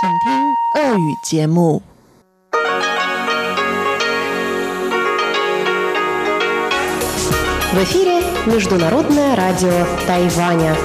[0.00, 1.82] 请听俄语节目。
[7.72, 10.76] В эфире Международное радио Тайваня.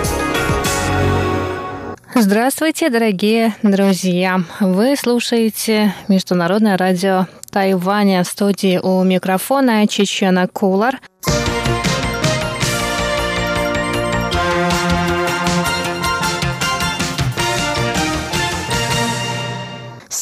[2.15, 4.41] Здравствуйте, дорогие друзья!
[4.59, 11.42] Вы слушаете Международное радио Тайваня в студии у микрофона Чечена Кулар –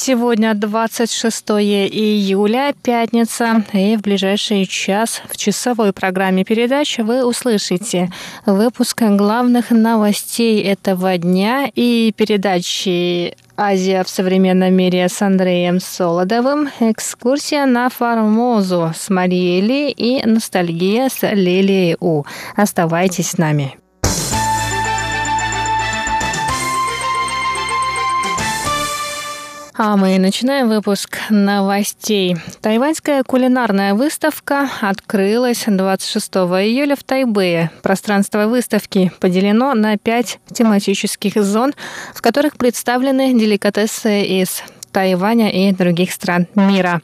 [0.04, 8.10] Сегодня 26 июля, пятница, и в ближайший час в часовой программе передач вы услышите
[8.44, 17.64] выпуск главных новостей этого дня и передачи Азия в современном мире с Андреем Солодовым, экскурсия
[17.64, 22.24] на Формозу с Марией Ли и ностальгия с Лилией У.
[22.56, 23.76] Оставайтесь с нами.
[29.74, 32.36] А мы начинаем выпуск новостей.
[32.60, 37.70] Тайваньская кулинарная выставка открылась 26 июля в Тайбэе.
[37.82, 41.72] Пространство выставки поделено на пять тематических зон,
[42.14, 47.00] в которых представлены деликатесы из Тайваня и других стран мира.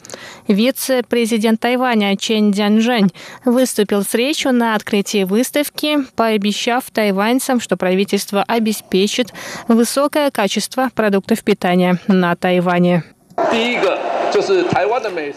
[0.47, 3.11] Вице-президент Тайваня Чен Дзянжэнь
[3.45, 9.33] выступил с речью на открытии выставки, пообещав тайваньцам, что правительство обеспечит
[9.67, 13.05] высокое качество продуктов питания на Тайване.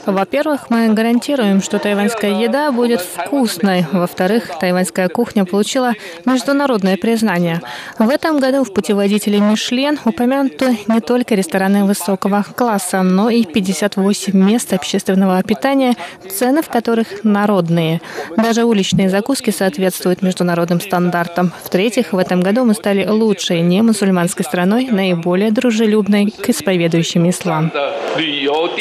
[0.05, 3.85] Во-первых, мы гарантируем, что тайваньская еда будет вкусной.
[3.91, 5.93] Во-вторых, тайваньская кухня получила
[6.25, 7.61] международное признание.
[7.99, 14.33] В этом году в путеводителе Мишлен упомянуты не только рестораны высокого класса, но и 58
[14.33, 15.95] мест общественного питания,
[16.29, 18.01] цены в которых народные.
[18.37, 21.51] Даже уличные закуски соответствуют международным стандартам.
[21.63, 27.71] В-третьих, в этом году мы стали лучшей не мусульманской страной, наиболее дружелюбной к исповедующим ислам.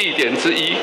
[0.00, 0.76] 地点之一。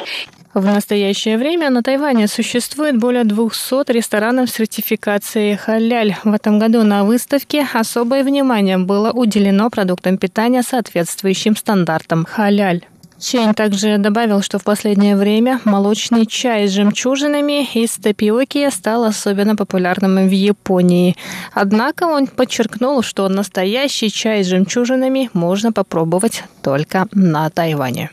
[0.53, 6.16] В настоящее время на Тайване существует более 200 ресторанов сертификации халяль.
[6.23, 12.86] В этом году на выставке особое внимание было уделено продуктам питания, соответствующим стандартам халяль.
[13.20, 19.55] Чейн также добавил, что в последнее время молочный чай с жемчужинами из тапиоки стал особенно
[19.55, 21.16] популярным в Японии.
[21.54, 28.11] Однако он подчеркнул, что настоящий чай с жемчужинами можно попробовать только на Тайване.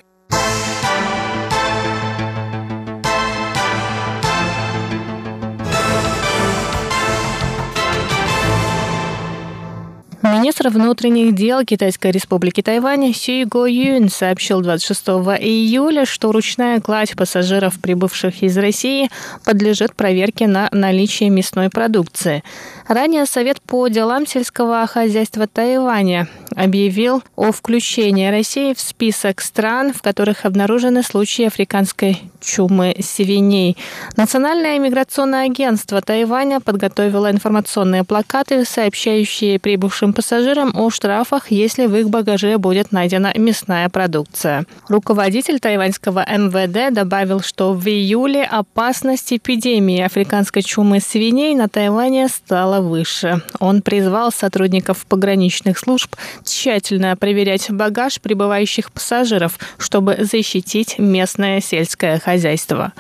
[10.25, 15.08] Министр внутренних дел Китайской республики Тайвань Си Го Юн сообщил 26
[15.40, 19.09] июля, что ручная кладь пассажиров, прибывших из России,
[19.44, 22.44] подлежит проверке на наличие мясной продукции.
[22.88, 30.01] Ранее Совет по делам сельского хозяйства Тайваня объявил о включении России в список стран, в
[30.01, 33.75] которых обнаружены случаи африканской чумы свиней.
[34.16, 42.09] Национальное миграционное агентство Тайваня подготовило информационные плакаты, сообщающие прибывшим пассажирам о штрафах, если в их
[42.09, 44.66] багаже будет найдена мясная продукция.
[44.88, 52.75] Руководитель тайваньского МВД добавил, что в июле опасность эпидемии африканской чумы свиней на Тайване стала
[52.81, 53.41] выше.
[53.59, 62.94] Он призвал сотрудников пограничных служб тщательно проверять багаж прибывающих пассажиров, чтобы защитить местное сельское хозяйство.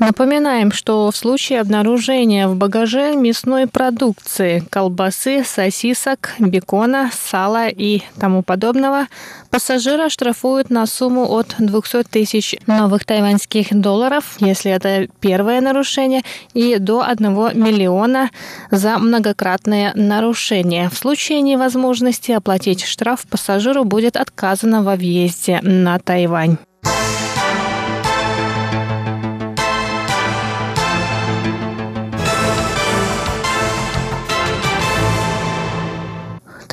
[0.00, 8.42] Напоминаем, что в случае обнаружения в багаже мясной продукции, колбасы, сосисок, бекона, сала и тому
[8.42, 9.06] подобного,
[9.50, 16.22] пассажира штрафуют на сумму от 200 тысяч новых тайваньских долларов, если это первое нарушение,
[16.54, 18.30] и до 1 миллиона
[18.70, 20.88] за многократное нарушение.
[20.88, 26.58] В случае невозможности оплатить штраф пассажиру будет отказано во въезде на Тайвань.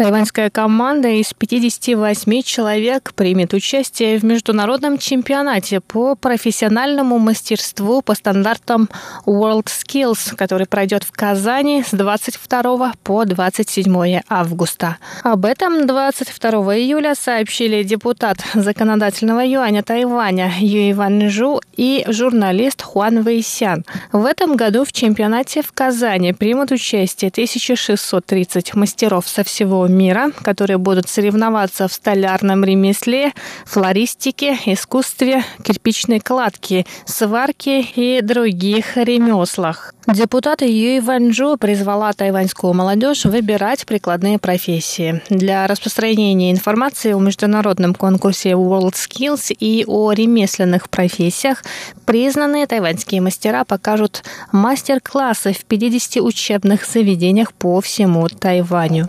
[0.02, 8.90] Тайваньская команда из 58 человек примет участие в международном чемпионате по профессиональному мастерству по стандартам
[9.28, 14.98] World Skills, который пройдет в Казани с 22 по 27 августа.
[15.22, 23.22] Об этом 22 июля сообщили депутат законодательного юаня Тайваня Юй Ван Жу и журналист Хуан
[23.22, 23.86] Вэйсян.
[24.12, 30.78] В этом году в чемпионате в Казани примут участие 1630 мастеров со всего мира, которые
[30.78, 33.34] будут соревноваться в столярном ремесле,
[33.66, 39.94] флористике, искусстве, кирпичной кладке, сварке и других ремеслах.
[40.08, 45.22] Депутат Юй Ванчжу призвала тайваньскую молодежь выбирать прикладные профессии.
[45.30, 51.64] Для распространения информации о международном конкурсе World Skills и о ремесленных профессиях
[52.06, 59.08] признанные тайваньские мастера покажут мастер-классы в 50 учебных заведениях по всему Тайваню.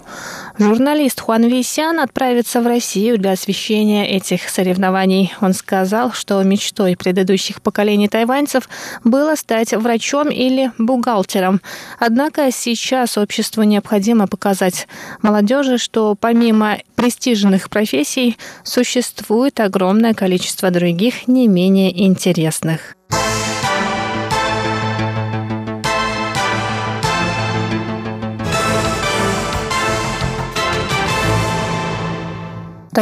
[0.58, 5.32] Журналист Хуан Висян отправится в Россию для освещения этих соревнований.
[5.40, 8.68] Он сказал, что мечтой предыдущих поколений тайваньцев
[9.02, 11.60] было стать врачом или бухгалтером.
[11.98, 14.88] Однако сейчас обществу необходимо показать
[15.22, 22.94] молодежи, что помимо престижных профессий существует огромное количество других не менее интересных.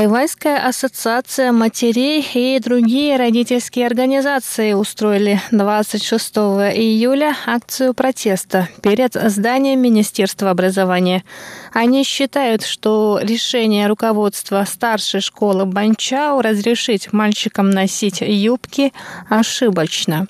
[0.01, 6.37] Тайвайская ассоциация матерей и другие родительские организации устроили 26
[6.75, 11.23] июля акцию протеста перед зданием Министерства образования.
[11.73, 18.93] Они считают, что решение руководства старшей школы Банчау разрешить мальчикам носить юбки
[19.29, 20.27] ошибочно.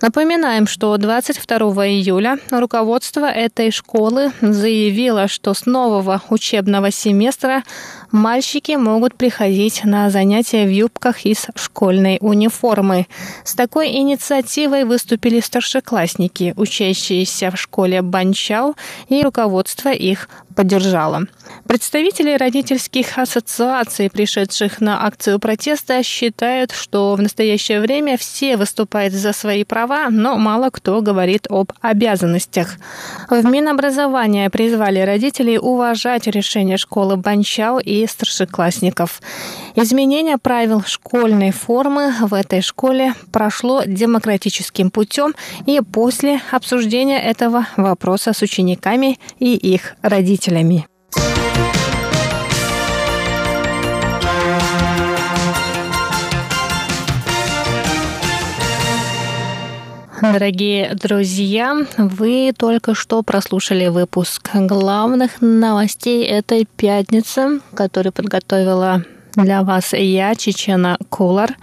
[0.00, 7.64] Напоминаем, что 22 июля руководство этой школы заявило, что с нового учебного семестра
[8.12, 13.06] мальчики могут приходить на занятия в юбках из школьной униформы.
[13.44, 18.76] С такой инициативой выступили старшеклассники, учащиеся в школе Банчау,
[19.08, 21.26] и руководство их поддержало.
[21.68, 29.32] Представители родительских ассоциаций, пришедших на акцию протеста, считают, что в настоящее время все выступают за
[29.32, 32.76] свои права, но мало кто говорит об обязанностях.
[33.28, 39.20] В Минобразование призвали родителей уважать решение школы Банчау и старшеклассников.
[39.74, 45.34] Изменение правил школьной формы в этой школе прошло демократическим путем
[45.66, 50.86] и после обсуждения этого вопроса с учениками и их родителями.
[60.22, 69.02] Дорогие друзья, вы только что прослушали выпуск главных новостей этой пятницы, который подготовила
[69.34, 71.54] для вас я, Чечена Кулар.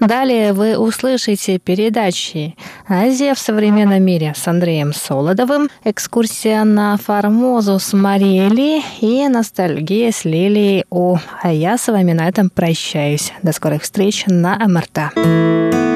[0.00, 2.56] Далее вы услышите передачи
[2.88, 10.12] «Азия в современном мире» с Андреем Солодовым, экскурсия на Формозу с Марией Ли и ностальгия
[10.12, 11.18] с Лилией О.
[11.42, 13.34] А я с вами на этом прощаюсь.
[13.42, 15.89] До скорых встреч на МРТ.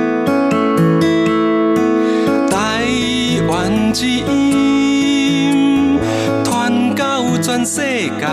[3.94, 6.00] 之音
[6.43, 7.81] 传到全世
[8.19, 8.26] 界，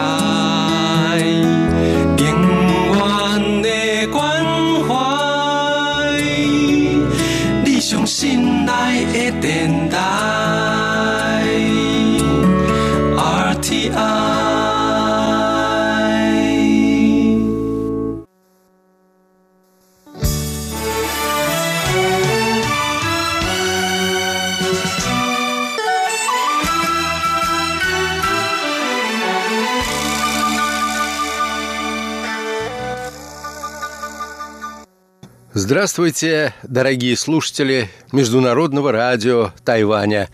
[35.71, 40.29] Здравствуйте, дорогие слушатели Международного радио Тайваня.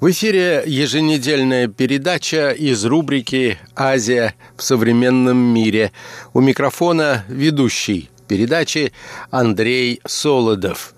[0.00, 5.92] В эфире еженедельная передача из рубрики «Азия в современном мире».
[6.32, 8.94] У микрофона ведущий передачи
[9.30, 10.94] Андрей Солодов.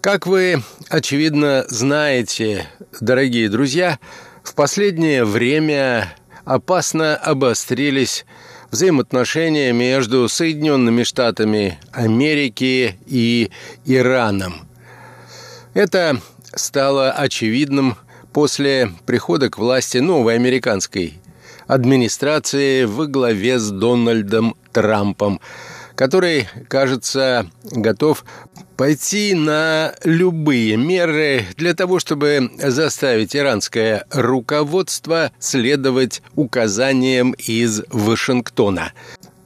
[0.00, 2.66] Как вы, очевидно, знаете,
[3.00, 4.00] дорогие друзья,
[4.42, 6.12] в последнее время
[6.44, 8.26] опасно обострились
[8.70, 13.50] взаимоотношения между Соединенными Штатами Америки и
[13.84, 14.68] Ираном.
[15.74, 16.20] Это
[16.54, 17.96] стало очевидным
[18.32, 21.14] после прихода к власти новой американской
[21.66, 25.40] администрации во главе с Дональдом Трампом–
[26.00, 28.24] который, кажется, готов
[28.78, 38.94] пойти на любые меры для того, чтобы заставить иранское руководство следовать указаниям из Вашингтона.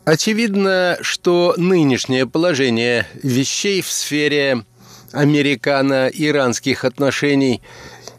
[0.04, 4.64] Очевидно, что нынешнее положение вещей в сфере
[5.10, 7.62] американо-иранских отношений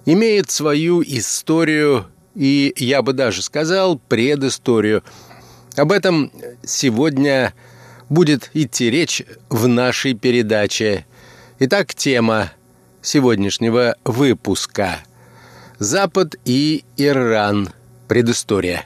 [0.05, 5.05] имеет свою историю и, я бы даже сказал, предысторию.
[5.77, 6.33] Об этом
[6.65, 7.53] сегодня
[8.09, 11.05] будет идти речь в нашей передаче.
[11.59, 12.51] Итак, тема
[13.01, 14.99] сегодняшнего выпуска–
[15.79, 17.69] Запад и Иран.
[18.07, 18.85] Предыстория.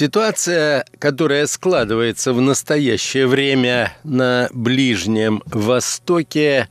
[0.00, 6.70] Ситуация, которая складывается в настоящее время на Ближнем Востоке,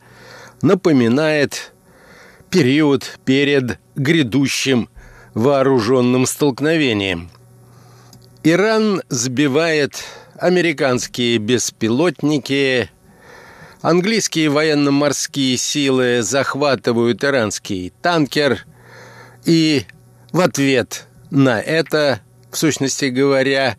[0.64, 1.72] напоминает
[2.50, 4.90] период перед грядущим
[5.36, 7.30] вооруженным столкновением.
[8.44, 10.04] Иран сбивает
[10.40, 12.90] американские беспилотники,
[13.84, 18.66] английские военно-морские силы захватывают иранский танкер,
[19.46, 19.86] и
[20.32, 22.22] в ответ на это
[22.52, 23.78] в сущности говоря,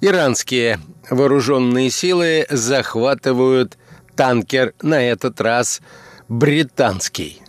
[0.00, 3.76] иранские вооруженные силы захватывают
[4.16, 5.80] танкер, на этот раз
[6.28, 7.40] британский.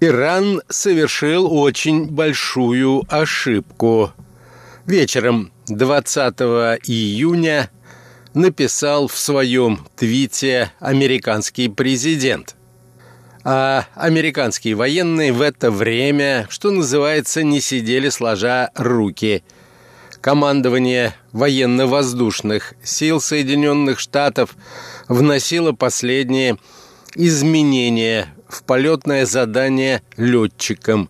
[0.00, 4.12] Иран совершил очень большую ошибку.
[4.86, 6.40] Вечером 20
[6.86, 7.70] июня
[8.32, 12.54] написал в своем твите американский президент.
[13.50, 19.42] А американские военные в это время, что называется, не сидели сложа руки.
[20.20, 24.54] Командование военно-воздушных сил Соединенных Штатов
[25.08, 26.58] вносило последние
[27.14, 31.08] изменения в полетное задание летчикам,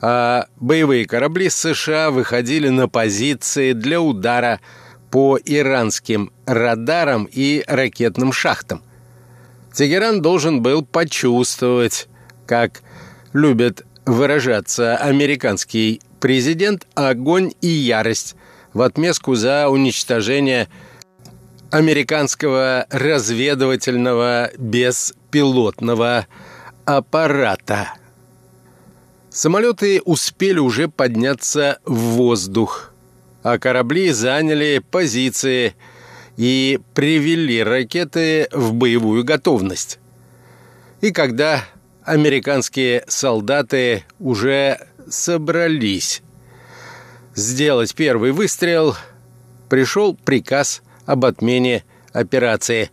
[0.00, 4.60] а боевые корабли США выходили на позиции для удара
[5.10, 8.84] по иранским радарам и ракетным шахтам.
[9.72, 12.08] Тегеран должен был почувствовать,
[12.46, 12.82] как
[13.32, 18.34] любит выражаться американский президент, огонь и ярость
[18.72, 20.68] в отместку за уничтожение
[21.70, 26.26] американского разведывательного беспилотного
[26.84, 27.94] аппарата.
[29.30, 32.92] Самолеты успели уже подняться в воздух,
[33.44, 35.76] а корабли заняли позиции–
[36.40, 39.98] и привели ракеты в боевую готовность.
[41.02, 41.66] И когда
[42.02, 46.22] американские солдаты уже собрались
[47.34, 48.96] сделать первый выстрел,
[49.68, 52.90] пришел приказ об отмене операции.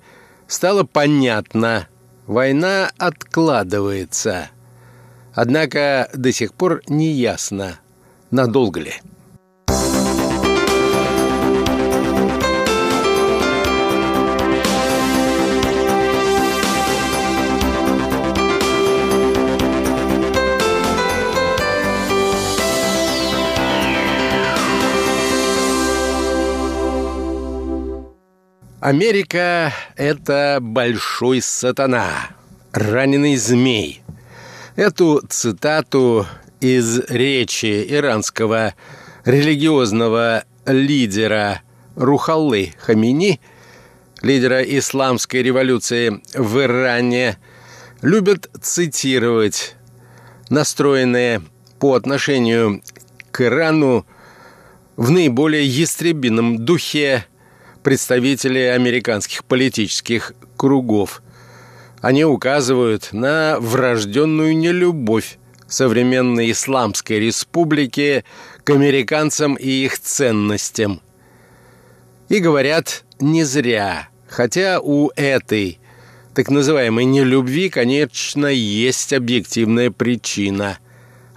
[0.48, 1.88] Стало понятно,
[2.26, 4.50] война откладывается.
[5.34, 7.80] Однако до сих пор не ясно,
[8.30, 8.94] надолго ли.
[28.80, 32.30] Америка– это большой сатана,
[32.72, 34.04] раненый змей.
[34.76, 36.28] Эту цитату
[36.60, 38.76] из речи иранского
[39.26, 41.64] религиозного лидера
[41.96, 43.42] Рухаллы Хамини,
[44.22, 47.40] лидера исламской революции в Иране,
[48.04, 49.76] любят цитировать
[50.52, 51.42] настроенные
[51.80, 52.84] по отношению
[53.32, 54.06] к Ирану
[54.98, 57.26] в наиболее ястребином духе
[57.88, 61.22] представители американских политических кругов.
[62.02, 65.38] Они указывают на врожденную нелюбовь
[65.70, 68.26] современной Исламской республики
[68.66, 71.00] к американцам и их ценностям.
[72.28, 75.80] И говорят не зря, хотя у этой
[76.36, 80.78] так называемой нелюбви, конечно, есть объективная причина–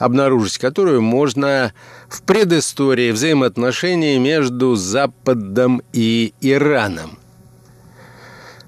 [0.01, 1.75] обнаружить которую можно
[2.11, 7.19] в предыстории взаимоотношений между Западом и Ираном.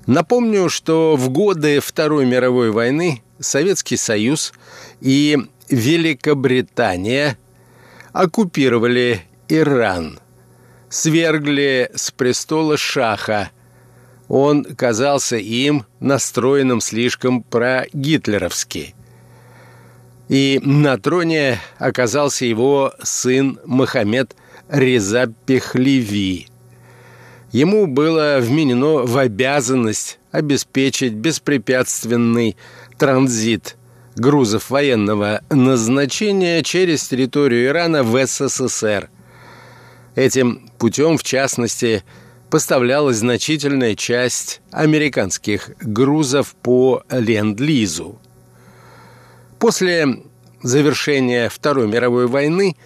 [0.07, 4.53] Напомню, что в годы Второй мировой войны Советский Союз
[5.01, 7.37] и Великобритания
[8.13, 10.21] оккупировали Иран,
[10.89, 13.51] свергли с престола Шаха.
[14.29, 18.95] Он казался им настроенным слишком прогитлеровски–
[20.29, 24.35] и на троне оказался его сын Мохаммед
[24.69, 26.49] Реза Пехлеви.
[27.53, 32.57] Ему было вменено в обязанность обеспечить беспрепятственный
[32.99, 33.77] транзит
[34.17, 39.11] грузов военного назначения через территорию Ирана в СССР.
[40.15, 42.05] Этим путем, в частности,
[42.51, 48.19] поставлялась значительная часть американских грузов по Ленд-Лизу.
[49.63, 50.09] После
[50.61, 52.77] завершения Второй мировой войны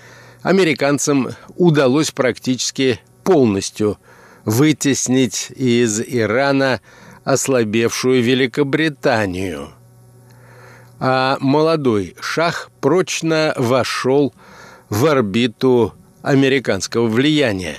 [0.42, 3.98] американцам удалось практически полностью
[4.44, 6.82] вытеснить из Ирана
[7.24, 9.70] ослабевшую Великобританию.
[11.00, 14.34] А молодой шах прочно вошел
[14.90, 17.78] в орбиту американского влияния.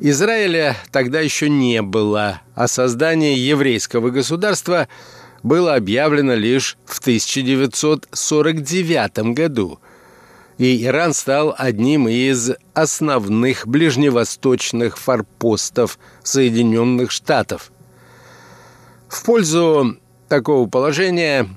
[0.00, 4.88] Израиля тогда еще не было, а создание еврейского государства–
[5.42, 9.80] было объявлено лишь в 1949 году.
[10.58, 17.70] и Иран стал одним из основных ближневосточных форпостов Соединенных Штатов.
[19.08, 19.96] В пользу
[20.28, 21.48] такого положения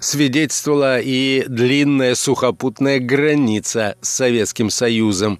[0.00, 5.38] свидетельствовала и длинная сухопутная граница с Советским Союзом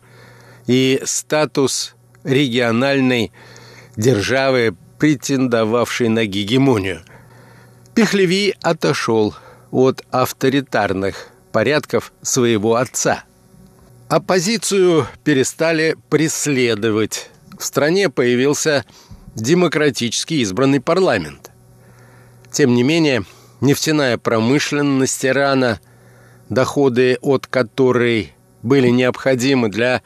[0.67, 1.95] и статус
[2.25, 3.33] региональной
[3.97, 7.03] державы, претендовавшей на гегемонию.
[7.95, 9.35] Пехлеви отошел
[9.71, 13.25] от авторитарных порядков своего отца.
[14.09, 17.31] Оппозицию перестали преследовать.
[17.59, 18.85] В стране появился
[19.35, 21.51] демократически избранный парламент.
[22.51, 23.25] Тем не менее,
[23.61, 25.81] нефтяная промышленность Ирана,
[26.49, 28.33] доходы от которой
[28.63, 30.03] были необходимы для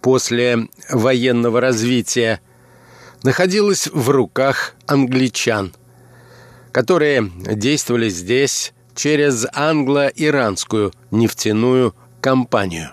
[0.00, 2.40] послевоенного развития,
[3.22, 5.72] находилась в руках англичан,
[6.72, 12.90] которые действовали здесь через англо-иранскую нефтяную компанию.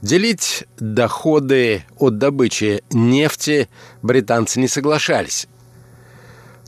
[0.00, 3.68] Делить доходы от добычи нефти
[4.02, 5.46] британцы не соглашались.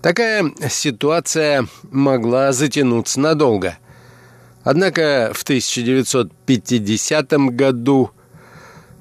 [0.00, 3.78] Такая ситуация могла затянуться надолго.
[4.62, 8.10] Однако в 1950 году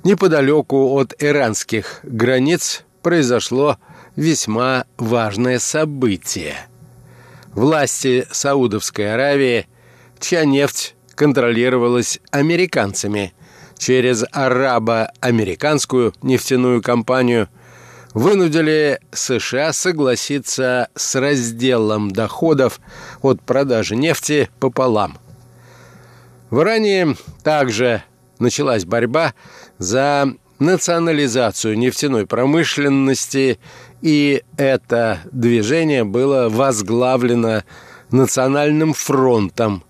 [0.04, 3.78] неподалеку от иранских границ произошло
[4.16, 6.56] весьма важное событие.
[7.54, 9.68] Власти Саудовской Аравии,
[10.20, 13.34] чья нефть контролировалась американцами
[13.78, 17.50] через арабо-американскую нефтяную компанию–
[18.14, 22.80] вынудили США согласиться с разделом доходов
[23.22, 25.18] от продажи нефти пополам.
[26.50, 28.04] В Иране также
[28.40, 29.34] началась борьба
[29.80, 33.60] за национализацию нефтяной промышленности,
[34.04, 37.64] и это движение было возглавлено
[38.12, 39.84] Национальным фронтом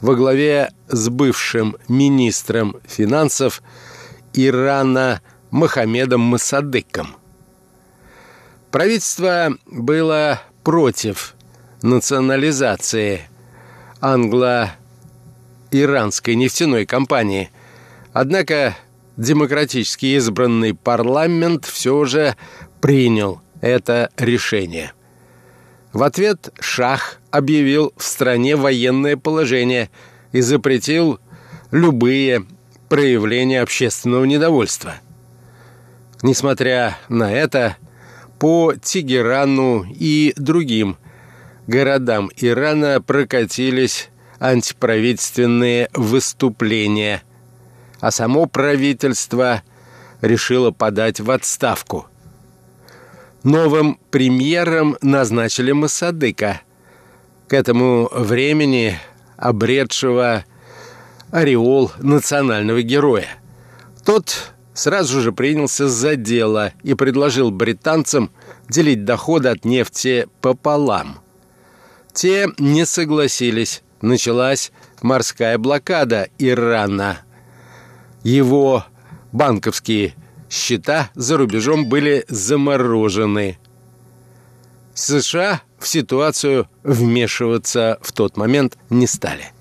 [0.00, 3.60] во главе с бывшим министром финансов
[4.32, 7.16] Ирана Мохаммедом Масадыком.
[8.70, 11.34] Правительство было против
[11.82, 13.22] национализации
[14.00, 17.50] англо-иранской нефтяной компании.
[18.12, 18.76] Однако
[19.16, 22.36] демократически избранный парламент все же
[22.80, 24.92] принял это решение.
[25.92, 29.90] В ответ Шах объявил в стране военное положение
[30.32, 31.18] и запретил
[31.70, 32.44] любые
[32.88, 34.94] проявления общественного недовольства.
[36.22, 37.76] Несмотря на это,
[38.38, 40.96] по Тегерану и другим
[41.66, 47.22] городам Ирана прокатились антиправительственные выступления,
[48.00, 49.62] а само правительство
[50.20, 52.07] решило подать в отставку.
[53.44, 56.62] Новым премьером назначили Масадыка,
[57.46, 58.98] к этому времени
[59.36, 60.44] обретшего
[61.30, 63.28] ореол национального героя.
[64.04, 68.30] Тот сразу же принялся за дело и предложил британцам
[68.68, 71.20] делить доходы от нефти пополам.
[72.12, 73.82] Те не согласились.
[74.00, 74.72] Началась
[75.02, 77.18] морская блокада Ирана.
[78.22, 78.84] Его
[79.32, 80.14] банковские
[80.50, 83.58] счета за рубежом были заморожены.
[84.94, 89.52] США в ситуацию вмешиваться в тот момент не стали.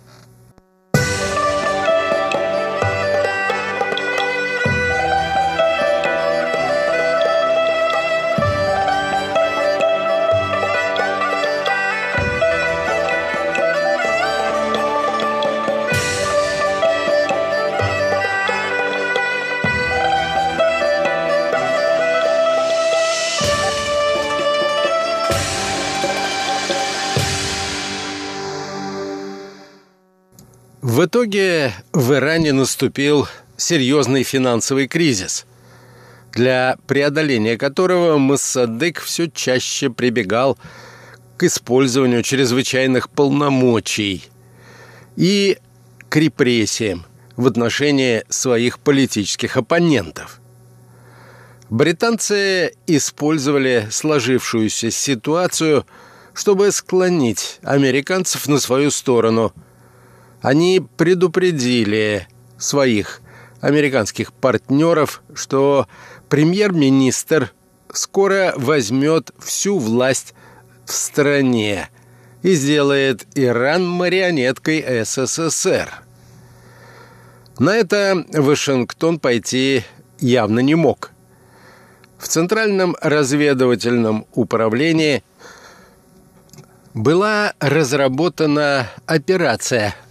[30.97, 35.45] В итоге в Иране наступил серьезный финансовый кризис,
[36.33, 40.57] для преодоления которого Массадык все чаще прибегал
[41.37, 44.25] к использованию чрезвычайных полномочий
[45.15, 45.59] и
[46.09, 47.05] к репрессиям
[47.35, 50.41] в отношении своих политических оппонентов.
[51.69, 55.85] Британцы использовали сложившуюся ситуацию,
[56.33, 59.53] чтобы склонить американцев на свою сторону–
[60.41, 63.21] они предупредили своих
[63.61, 65.87] американских партнеров, что
[66.29, 67.53] премьер-министр
[67.91, 70.33] скоро возьмет всю власть
[70.85, 71.89] в стране
[72.43, 75.89] и сделает Иран марионеткой СССР.
[77.59, 79.83] На это Вашингтон пойти
[80.19, 81.11] явно не мог.
[82.19, 85.23] В Центральном разведывательном управлении
[86.93, 89.95] была разработана операция–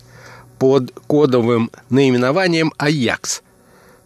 [0.59, 3.43] под кодовым наименованием «Аякс»,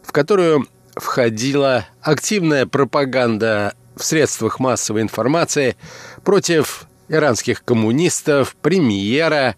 [0.03, 5.77] в которую входила активная пропаганда в средствах массовой информации
[6.25, 9.57] против иранских коммунистов, премьера,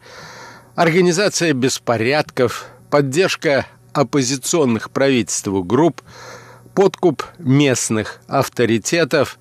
[0.74, 6.02] организация беспорядков, поддержка оппозиционных правительству групп,
[6.74, 9.38] подкуп местных авторитетов,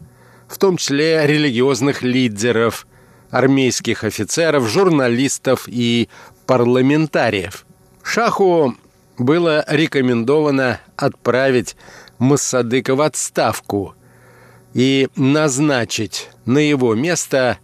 [0.47, 2.85] в том числе религиозных лидеров,
[3.29, 6.09] армейских офицеров, журналистов и
[6.51, 7.65] парламентариев.
[8.03, 8.75] Шаху
[9.17, 11.77] было рекомендовано отправить
[12.17, 13.95] Массадыка в отставку
[14.73, 17.57] и назначить на его место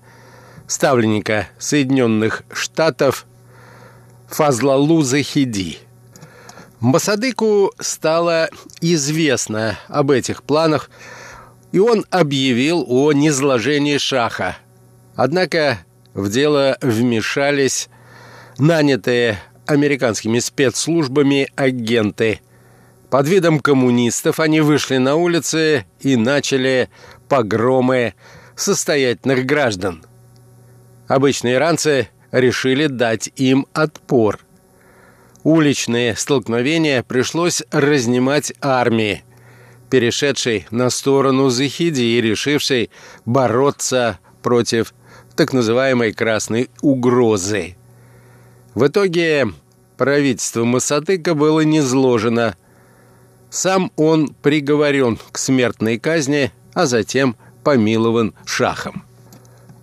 [0.68, 3.26] ставленника Соединенных Штатов
[4.30, 5.80] Фазлалу Захиди.
[6.80, 10.90] Масадыку стало известно об этих планах,
[11.74, 14.56] и он объявил о низложении шаха.
[15.18, 15.80] Однако
[16.14, 17.90] в дело вмешались
[18.58, 22.40] нанятые американскими спецслужбами агенты.
[23.10, 26.90] Под видом коммунистов они вышли на улицы и начали
[27.30, 28.16] погромы
[28.56, 30.04] состоятельных граждан.
[31.08, 34.40] Обычные иранцы решили дать им отпор.
[35.44, 39.24] Уличные столкновения пришлось разнимать армии,
[39.90, 42.90] перешедшей на сторону Захиди и решившей
[43.26, 44.94] бороться против
[45.38, 47.77] так называемой «красной угрозы».
[48.78, 49.48] В итоге
[49.98, 52.56] правительство Масатыка было низложено.
[53.50, 59.04] Сам он приговорен к смертной казни, а затем помилован шахом.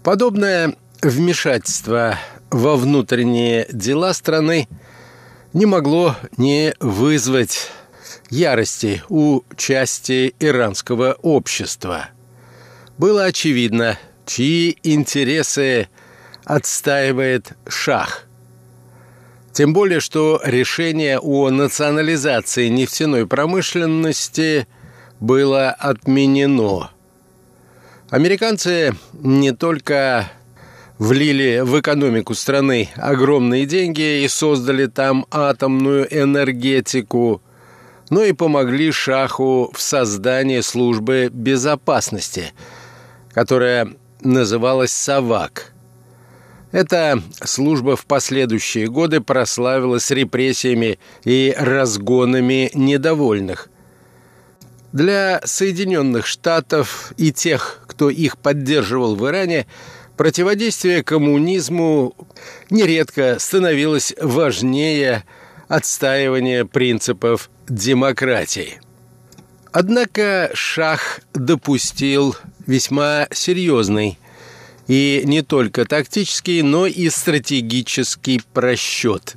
[0.04, 2.20] Подобное вмешательство
[2.52, 4.68] во внутренние дела страны
[5.52, 7.72] не могло не вызвать
[8.30, 12.10] ярости у части иранского общества.
[12.96, 15.88] Было очевидно, чьи интересы
[16.44, 18.28] отстаивает шах–
[19.54, 24.66] тем более, что решение о национализации нефтяной промышленности
[25.20, 26.90] было отменено.
[28.10, 30.28] Американцы не только
[30.98, 37.40] влили в экономику страны огромные деньги и создали там атомную энергетику,
[38.10, 42.52] но и помогли Шаху в создании службы безопасности,
[43.32, 43.88] которая
[44.20, 45.73] называлась «Савак».
[46.74, 53.68] Эта служба в последующие годы прославилась репрессиями и разгонами недовольных.
[54.92, 59.68] Для Соединенных Штатов и тех, кто их поддерживал в Иране,
[60.16, 62.16] противодействие коммунизму
[62.70, 65.22] нередко становилось важнее
[65.68, 68.80] отстаивания принципов демократии.
[69.70, 72.34] Однако Шах допустил
[72.66, 74.18] весьма серьезный
[74.86, 79.36] и не только тактический, но и стратегический просчет.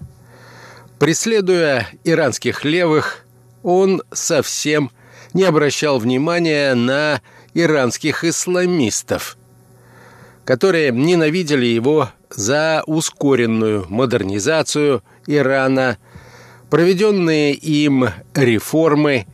[0.99, 3.25] Преследуя иранских левых,
[3.63, 4.91] он совсем
[5.33, 7.21] не обращал внимания на
[7.53, 9.37] иранских исламистов,
[10.45, 15.97] которые ненавидели его за ускоренную модернизацию Ирана,
[16.69, 19.27] проведенные им реформы,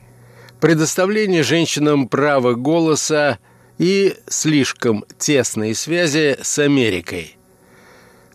[0.60, 3.40] предоставление женщинам права голоса
[3.78, 7.38] и слишком тесные связи с Америкой.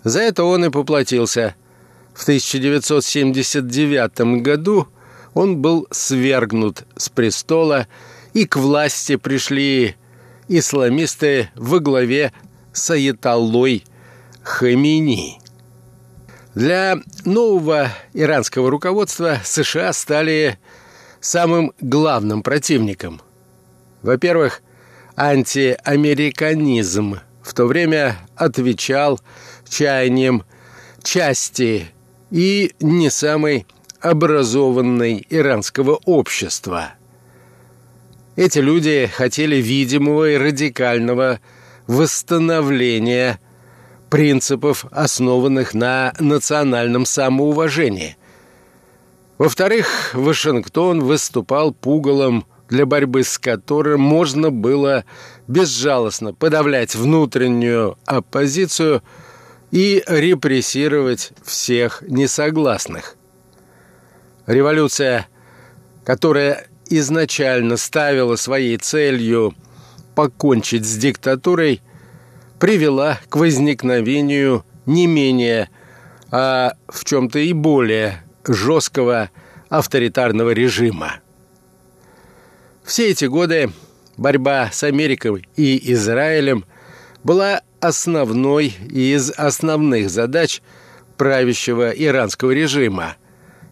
[0.04, 1.56] За это он и поплатился.
[2.14, 4.88] В 1979 году
[5.34, 7.88] он был свергнут с престола,
[8.34, 9.96] и к власти пришли
[10.48, 12.32] исламисты во главе
[12.72, 13.84] с Аятоллой
[14.42, 15.38] Хамини.
[16.54, 20.58] Для нового иранского руководства США стали
[21.20, 23.20] самым главным противником.
[24.02, 24.62] Во-первых,
[25.18, 29.20] антиамериканизм в то время отвечал
[29.68, 30.44] чаяниям
[31.02, 31.88] части
[32.30, 33.66] и не самой
[34.00, 36.92] образованной иранского общества.
[38.36, 41.40] Эти люди хотели видимого и радикального
[41.88, 43.40] восстановления
[44.10, 48.16] принципов, основанных на национальном самоуважении.
[49.38, 55.04] Во-вторых, Вашингтон выступал пугалом для борьбы с которым можно было
[55.46, 59.02] безжалостно подавлять внутреннюю оппозицию
[59.70, 63.16] и репрессировать всех несогласных.
[64.46, 65.28] Революция,
[66.04, 69.54] которая изначально ставила своей целью
[70.14, 71.82] покончить с диктатурой,
[72.58, 75.68] привела к возникновению не менее,
[76.30, 79.30] а в чем-то и более жесткого
[79.68, 81.20] авторитарного режима.
[82.88, 83.70] Все эти годы
[84.16, 86.64] борьба с Америкой и Израилем
[87.22, 90.62] была основной из основных задач
[91.18, 93.16] правящего иранского режима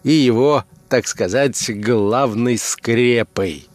[0.03, 3.67] и его, так сказать, главной скрепой.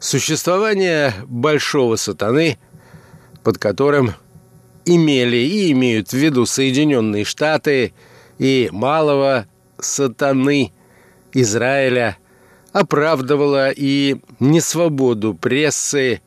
[0.00, 2.58] Существование большого сатаны,
[3.44, 4.14] под которым
[4.84, 7.94] имели и имеют в виду Соединенные Штаты
[8.40, 9.46] и малого
[9.78, 10.72] сатаны
[11.32, 12.18] Израиля,
[12.72, 16.20] оправдывало и несвободу прессы,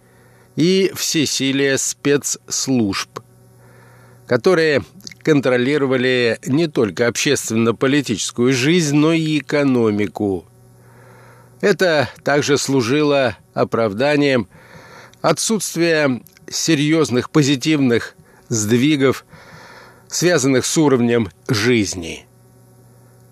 [0.56, 3.20] и всесилие спецслужб,
[4.26, 4.84] которые
[5.22, 10.46] контролировали не только общественно-политическую жизнь, но и экономику.
[11.62, 14.48] Это также служило оправданием
[15.22, 18.16] отсутствия серьезных позитивных
[18.50, 19.26] сдвигов,
[20.08, 22.26] связанных с уровнем жизни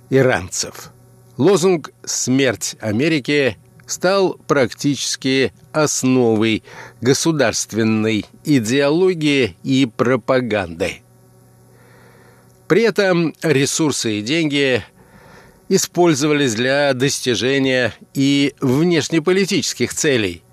[0.09, 0.92] иранцев.
[1.37, 6.63] Лозунг «Смерть Америки» стал практически основой
[7.01, 11.01] государственной идеологии и пропаганды.
[12.67, 14.83] При этом ресурсы и деньги
[15.69, 20.43] использовались для достижения и внешнеполитических целей.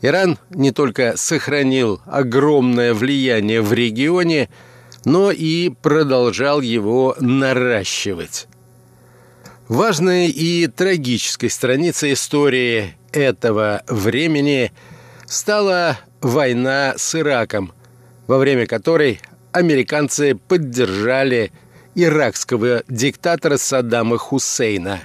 [0.00, 4.48] Иран не только сохранил огромное влияние в регионе,
[5.04, 8.48] но и продолжал его наращивать.
[9.68, 14.72] Важной и трагической страницей истории этого времени
[15.26, 17.72] стала война с Ираком,
[18.26, 19.20] во время которой
[19.52, 21.52] американцы поддержали
[21.94, 25.02] иракского диктатора Саддама Хусейна.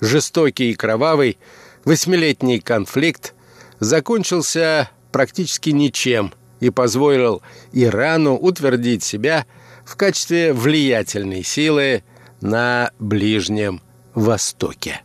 [0.00, 1.38] Жестокий и кровавый
[1.84, 3.34] восьмилетний конфликт
[3.80, 7.40] закончился практически ничем и позволил
[7.72, 9.46] Ирану утвердить себя
[9.86, 12.02] в качестве влиятельной силы
[12.40, 13.80] на Ближнем
[14.14, 15.00] Востоке.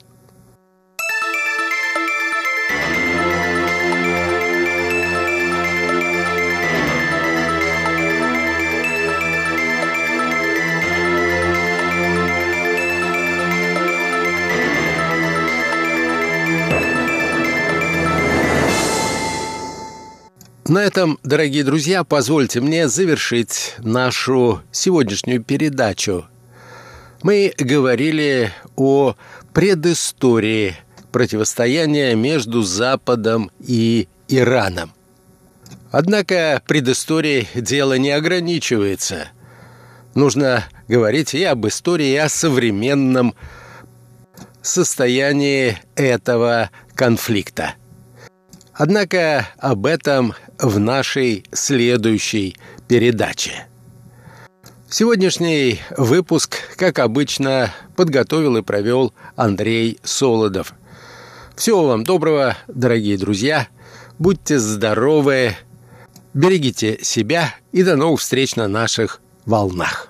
[20.71, 26.30] На этом, дорогие друзья, позвольте мне завершить нашу сегодняшнюю передачу.
[27.23, 29.15] Мы говорили о
[29.53, 30.75] предыстории
[31.11, 34.91] противостояния между Западом и Ираном.
[35.91, 39.29] Однако предысторией дело не ограничивается.
[40.15, 43.35] Нужно говорить и об истории, и о современном
[44.61, 47.75] состоянии этого конфликта.
[48.73, 52.55] Однако об этом в нашей следующей
[52.87, 53.67] передаче.
[54.93, 60.73] Сегодняшний выпуск, как обычно, подготовил и провел Андрей Солодов.
[61.55, 63.69] Всего вам доброго, дорогие друзья.
[64.19, 65.55] Будьте здоровы,
[66.33, 70.09] берегите себя и до новых встреч на наших волнах.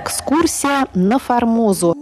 [0.00, 1.96] Экскурсия на Формозу.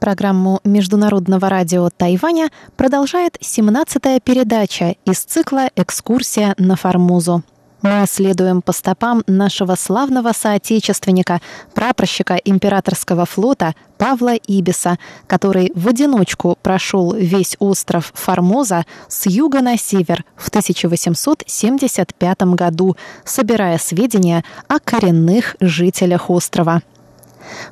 [0.00, 7.42] Программу Международного радио Тайваня продолжает 17-я передача из цикла «Экскурсия на Формозу».
[7.82, 11.40] Мы следуем по стопам нашего славного соотечественника,
[11.74, 19.76] прапорщика императорского флота Павла Ибиса, который в одиночку прошел весь остров Формоза с юга на
[19.76, 26.82] север в 1875 году, собирая сведения о коренных жителях острова.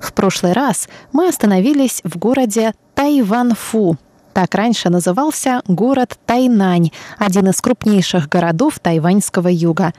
[0.01, 3.97] В прошлый раз мы остановились в городе Тайванфу,
[4.35, 9.94] так раньше назывался город Тайнань, один из крупнейших городов тайваньского юга.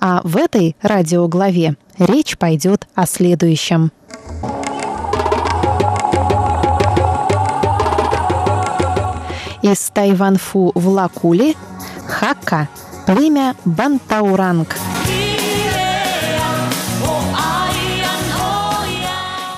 [0.00, 3.92] А в этой радиоглаве речь пойдет о следующем.
[9.62, 11.56] Из Тайванфу в Лакули–
[12.08, 12.68] Хакка,
[13.06, 14.76] племя Бантауранг–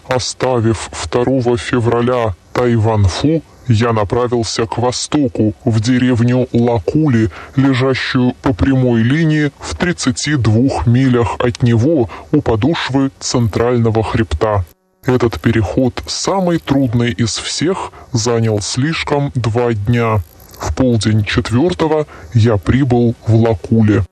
[0.09, 9.53] Оставив 2 февраля Тайванфу, я направился к востоку, в деревню Лакули, лежащую по прямой линии
[9.61, 14.65] в 32 милях от него у подошвы центрального хребта.
[15.05, 20.23] Этот переход, самый трудный из всех, занял слишком два дня.
[20.59, 24.05] В полдень четвертого я прибыл в Лакуле.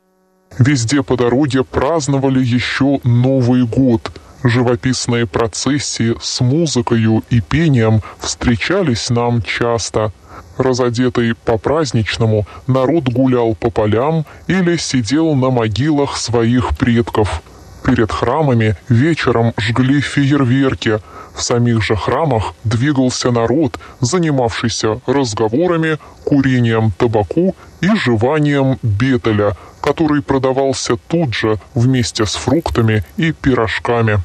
[0.59, 4.13] Везде по дороге праздновали еще Новый год–
[4.49, 10.13] Живописные процессии с музыкою и пением встречались нам часто.
[10.57, 17.43] Разодетый по-праздничному, народ гулял по полям или сидел на могилах своих предков.
[17.85, 21.01] Перед храмами вечером жгли фейерверки.
[21.35, 30.97] В самих же храмах двигался народ, занимавшийся разговорами, курением табаку и жеванием бетеля, который продавался
[31.09, 34.21] тут же вместе с фруктами и пирожками.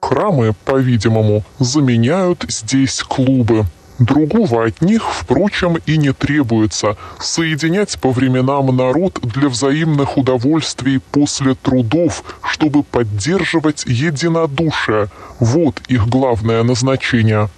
[0.00, 3.66] Храмы, по-видимому, заменяют здесь клубы.
[3.98, 11.54] Другого от них, впрочем, и не требуется соединять по временам народ для взаимных удовольствий после
[11.56, 15.08] трудов, чтобы поддерживать единодушие.
[15.40, 17.48] Вот их главное назначение.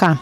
[0.00, 0.18] Хакка.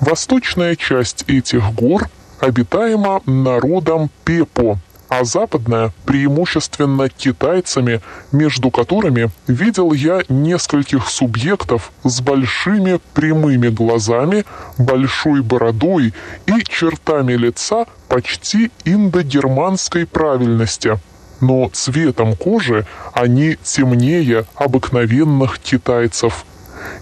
[0.00, 2.08] Восточная часть этих гор
[2.40, 13.00] обитаема народом Пепо, а западная преимущественно китайцами, между которыми видел я нескольких субъектов с большими
[13.14, 14.44] прямыми глазами,
[14.78, 16.12] большой бородой
[16.46, 20.98] и чертами лица почти индогерманской правильности.
[21.40, 26.44] Но цветом кожи они темнее обыкновенных китайцев.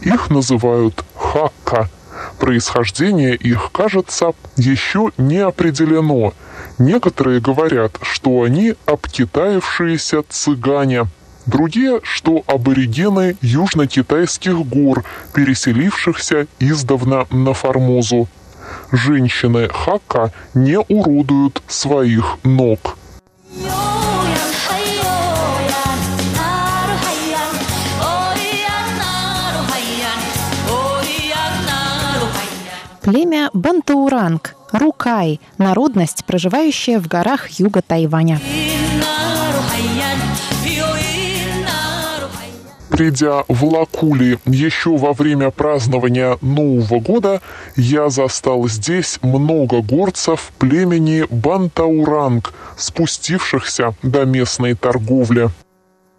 [0.01, 1.88] Их называют хакка–
[2.38, 6.35] Происхождение их, кажется, еще не определено.
[6.79, 11.07] Некоторые говорят, что они обкитаевшиеся цыгане,
[11.47, 18.29] другие, что аборигены южно-китайских гор, переселившихся издавна на Формозу.
[18.90, 22.97] Женщины Хака не уродуют своих ног.
[33.05, 38.40] Племя Бантауранг, Рукай, народность, проживающая в горах юга Тайваня.
[42.88, 47.43] Придя в Лакули еще во время празднования Нового года,
[47.77, 55.51] я застал здесь много горцев племени Бантауранг, спустившихся до местной торговли.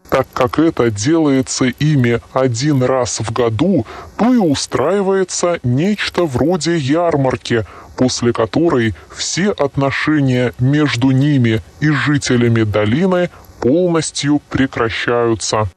[0.10, 3.86] Так как это делается ими один раз в году,
[4.18, 7.66] то и устраивается нечто вроде ярмарки,
[7.98, 15.68] после которой все отношения между ними и жителями долины полностью прекращаются.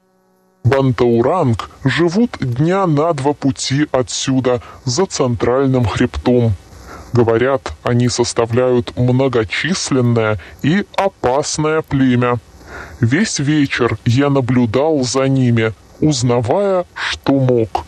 [0.64, 6.52] Бантауранг живут дня на два пути отсюда, за центральным хребтом.
[7.14, 12.38] Говорят, они составляют многочисленное и опасное племя–
[13.00, 17.84] Весь вечер я наблюдал за ними, узнавая, что мог.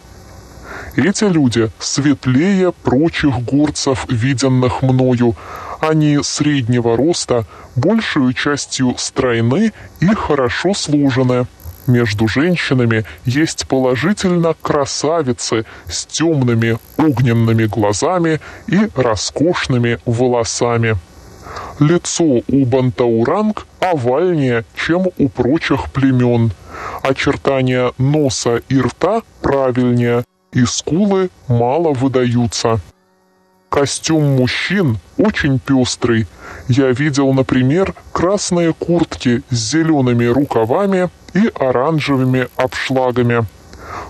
[0.96, 5.36] Эти люди светлее прочих горцев, виденных мною.
[5.80, 11.46] Они среднего роста, большую частью стройны и хорошо сложены.
[11.86, 20.96] Между женщинами есть положительно красавицы с темными огненными глазами и роскошными волосами.
[21.78, 26.52] Лицо у бантауранг овальнее, чем у прочих племен.
[27.02, 32.80] Очертания носа и рта правильнее, и скулы мало выдаются.
[33.70, 36.26] Костюм мужчин очень пестрый.
[36.68, 43.46] Я видел, например, красные куртки с зелеными рукавами и оранжевыми обшлагами.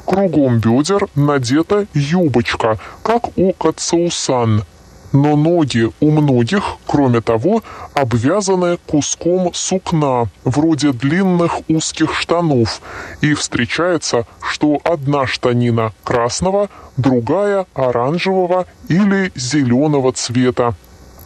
[0.06, 4.64] Кругом бедер надета юбочка, как у Кацаусан,
[5.12, 7.62] но ноги у многих, кроме того,
[7.94, 12.80] обвязаны куском сукна, вроде длинных узких штанов,
[13.20, 20.74] и встречается, что одна штанина красного, другая оранжевого или зеленого цвета.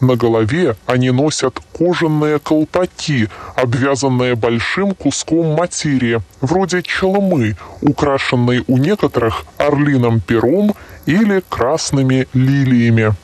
[0.01, 9.45] На голове они носят кожаные колпаки, обвязанные большим куском материи, вроде челмы, украшенной у некоторых
[9.57, 10.73] орлиным пером
[11.05, 13.15] или красными лилиями.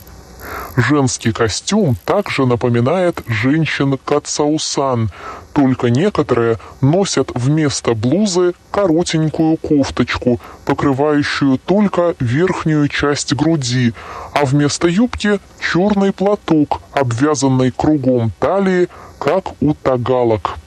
[0.75, 5.11] Женский костюм также напоминает женщин Кацаусан,
[5.53, 13.93] только некоторые носят вместо блузы коротенькую кофточку, покрывающую только верхнюю часть груди,
[14.33, 18.87] а вместо юбки черный платок, обвязанный кругом талии,
[19.19, 20.57] как у тагалок.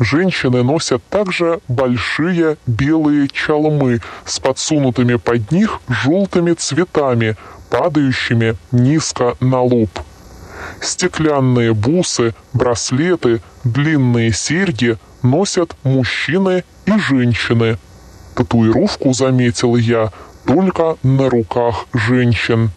[0.00, 7.36] Женщины носят также большие белые чалмы с подсунутыми под них желтыми цветами,
[7.74, 9.90] падающими низко на лоб.
[10.80, 17.78] Стеклянные бусы, браслеты, длинные серьги носят мужчины и женщины.
[18.36, 20.12] Татуировку заметил я
[20.46, 22.70] только на руках женщин.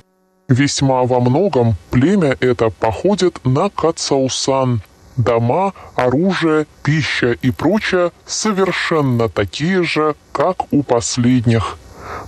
[0.50, 4.82] Весьма во многом племя это походит на Кацаусан.
[5.16, 11.78] Дома, оружие, пища и прочее совершенно такие же, как у последних.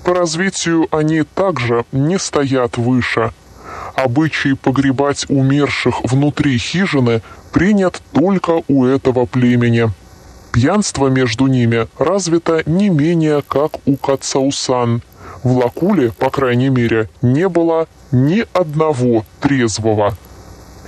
[0.04, 3.32] По развитию они также не стоят выше.
[3.96, 7.22] Обычай погребать умерших внутри хижины
[7.52, 9.92] принят только у этого племени.
[10.52, 15.02] Пьянство между ними развито не менее, как у Кацаусан.
[15.44, 20.18] В Лакуле, по крайней мере, не было ни одного трезвого.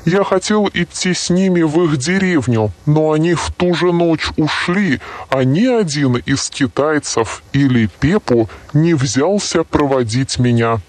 [0.05, 4.99] Я хотел идти с ними в их деревню, но они в ту же ночь ушли,
[5.29, 10.79] а ни один из китайцев или Пепу не взялся проводить меня.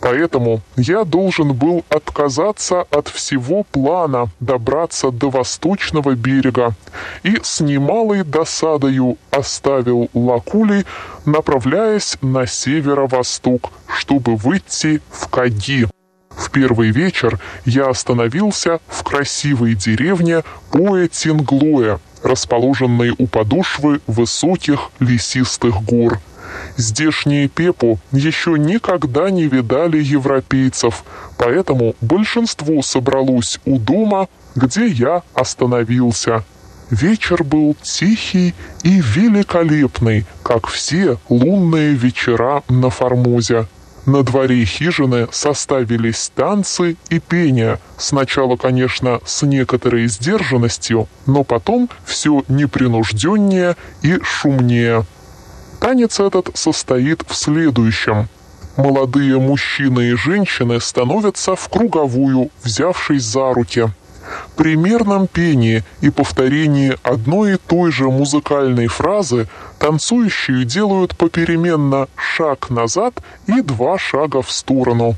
[0.00, 6.74] Поэтому я должен был отказаться от всего плана добраться до восточного берега
[7.22, 10.86] и с немалой досадою оставил Лакули,
[11.26, 15.86] направляясь на северо-восток, чтобы выйти в Каги.
[16.40, 26.18] В первый вечер я остановился в красивой деревне Поэтинглоя, расположенной у подошвы высоких лесистых гор.
[26.78, 31.04] Здешние пепу еще никогда не видали европейцев,
[31.36, 34.26] поэтому большинство собралось у дома,
[34.56, 36.42] где я остановился.
[36.88, 43.66] Вечер был тихий и великолепный, как все лунные вечера на Формозе.
[44.10, 47.78] На дворе хижины составились танцы и пение.
[47.96, 55.04] Сначала, конечно, с некоторой сдержанностью, но потом все непринужденнее и шумнее.
[55.80, 58.28] Танец этот состоит в следующем.
[58.76, 63.90] Молодые мужчины и женщины становятся в круговую, взявшись за руки.
[64.56, 69.48] При мерном пении и повторении одной и той же музыкальной фразы
[69.78, 73.14] танцующие делают попеременно шаг назад
[73.46, 75.16] и два шага в сторону.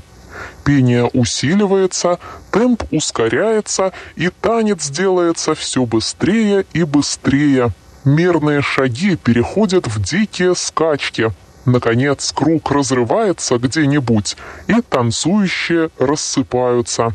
[0.63, 2.19] Пение усиливается,
[2.51, 7.71] темп ускоряется, и танец делается все быстрее и быстрее–
[8.05, 11.31] Мерные шаги переходят в дикие скачки.
[11.65, 14.35] Наконец, круг разрывается где-нибудь,
[14.67, 17.13] и танцующие рассыпаются.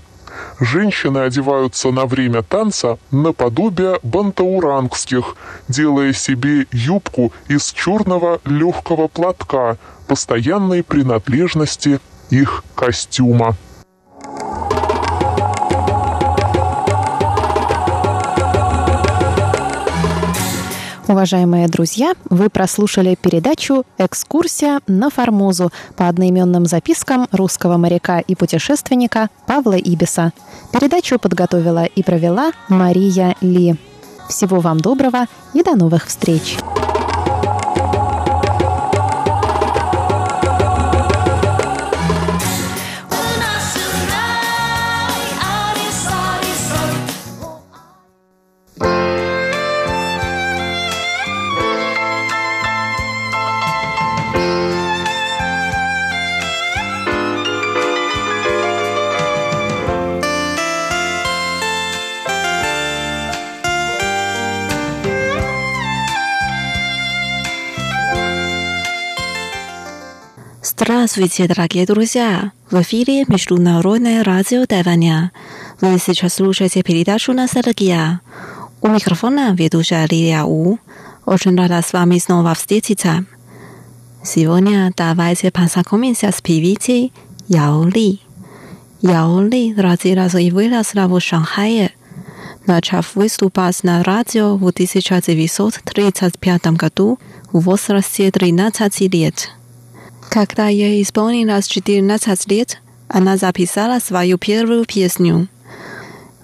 [0.60, 5.36] Женщины одеваются на время танца наподобие бантаурангских,
[5.68, 13.56] делая себе юбку из черного легкого платка, постоянной принадлежности их костюма.
[21.08, 29.30] Уважаемые друзья, вы прослушали передачу «Экскурсия на Формозу» по одноименным запискам русского моряка и путешественника
[29.46, 30.34] Павла Ибиса.
[30.70, 33.76] Передачу подготовила и провела Мария Ли.
[34.28, 36.58] Всего вам доброго и до новых встреч!
[70.88, 72.52] Здравствуйте, дорогие друзья!
[72.70, 75.32] В эфире Международное радио Тайваня.
[75.82, 78.22] Вы сейчас слушаете передачу «Ностальгия».
[78.80, 80.78] У микрофона ведущая Лилия У.
[81.26, 83.26] Очень рада с вами снова встретиться.
[84.24, 87.12] Сегодня давайте познакомимся с певицей
[87.48, 88.22] Яо Ли.
[89.02, 91.92] Яо Ли родилась и выросла в Шанхае.
[92.64, 97.18] Начав выступать на радио в 1935 году
[97.52, 99.50] в возрасте 13 лет–
[100.28, 105.48] когда ей исполнилось 14 лет, она записала свою первую песню.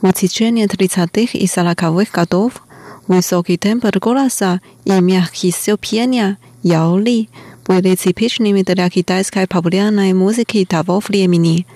[0.00, 2.62] В течение 30-х и 40-х годов
[3.06, 7.28] высокий тембр голоса и мягкий стиль пения Яо Ли
[7.66, 11.66] были типичными для китайской популярной музыки того времени.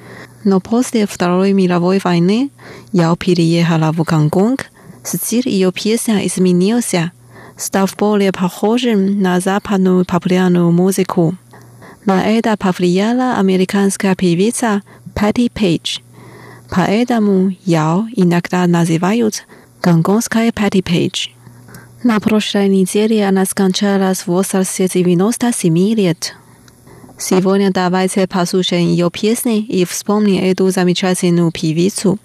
[0.45, 2.51] Но после Второй мировой войны
[2.93, 4.67] Яо переехала в Гонконг,
[5.05, 7.13] стиль ее песен изменился,
[7.57, 11.37] став более похожим на западную популярную музыку.
[12.09, 14.81] На это повлияла американская певица
[15.15, 15.99] Пэтти Пейдж.
[16.71, 19.45] Поэтому Яо иногда называют
[19.83, 21.29] гонконгской Пэтти Пейдж.
[22.03, 26.35] На прошлой неделе она скончалась в возрасте 97 лет.
[27.19, 32.19] Сегодня давайте послушаем ее песни и вспомним эту замечательную певицу.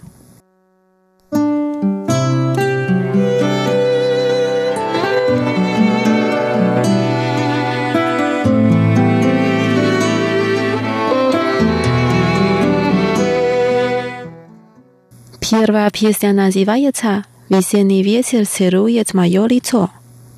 [15.53, 19.91] Первая песня называется «Весенний ветер целует мое лицо».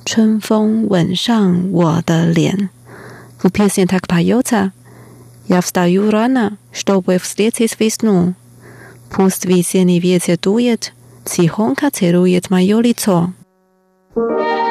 [0.04, 1.14] «Чун фон вен
[2.34, 2.68] лен».
[3.42, 4.72] В песне так поется
[5.48, 8.34] «Я встаю рано, чтобы встретить весну.
[9.08, 10.92] Пусть весенний ветер дует,
[11.24, 13.32] тихонько целует мое лицо».
[14.14, 14.65] thank you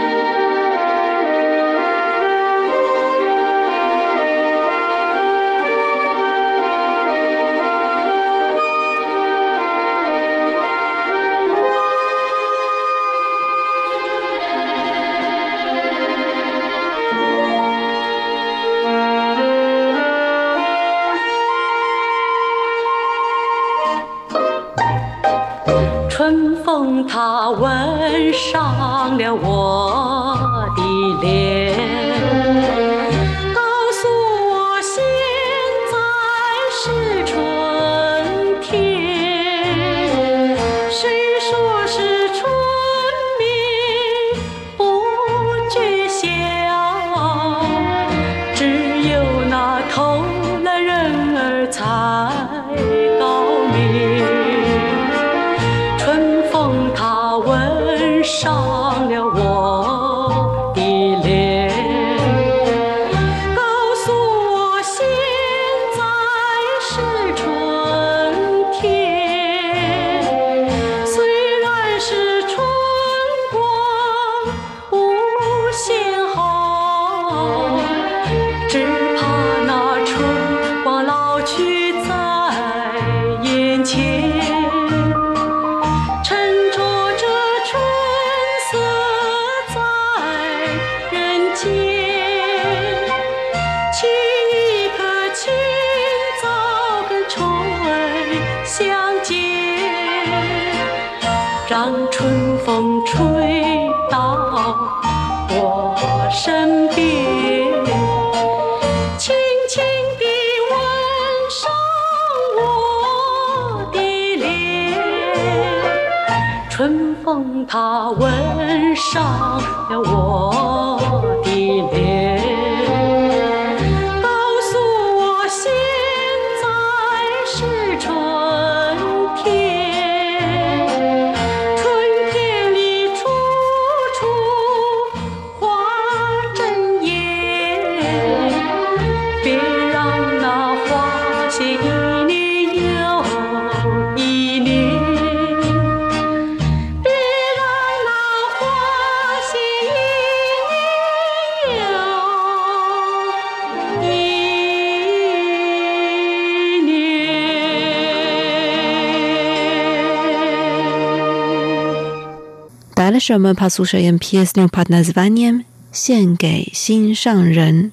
[163.45, 167.93] Дальше мы послушаем песню под названием «献给心上人»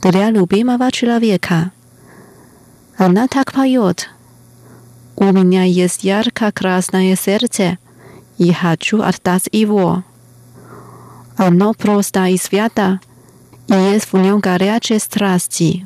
[0.00, 1.70] для любимого человека.
[2.96, 4.08] Она так поет.
[5.16, 7.76] «У меня есть ярко-красное сердце,
[8.38, 10.02] и хочу отдать его.
[11.36, 13.00] Оно просто и свято,
[13.68, 15.84] и есть в нем горячие страсти».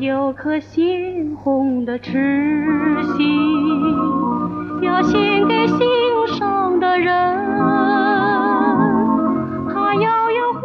[0.00, 2.12] 有颗鲜红的痴
[3.16, 3.94] 心，
[4.82, 5.78] 要献给心
[6.38, 7.12] 上的人。
[9.72, 10.60] 它要有活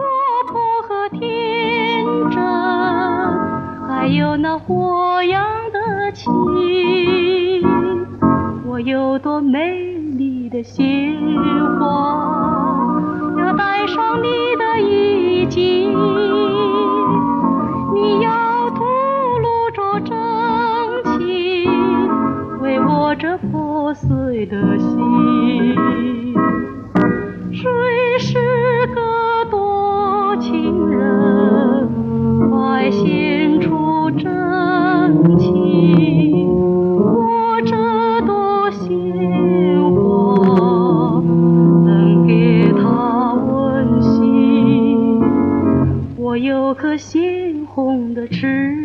[0.48, 2.44] 泼和天真，
[3.88, 6.32] 还有那火样的情。
[8.66, 9.76] 我有朵美
[10.18, 11.16] 丽的鲜
[11.80, 13.02] 花，
[13.38, 15.92] 要带上你的衣襟。
[17.94, 18.41] 你要。
[23.12, 25.76] 我这破碎的心，
[27.52, 27.70] 谁
[28.20, 28.40] 是
[28.88, 31.90] 个多情人？
[32.50, 36.48] 快献出真情。
[36.48, 37.76] 我这
[38.22, 38.90] 朵鲜
[39.94, 41.22] 花，
[41.86, 45.20] 能给他温馨。
[46.16, 48.81] 我有颗鲜红的痴